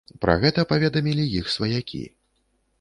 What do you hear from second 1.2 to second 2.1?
іх сваякі.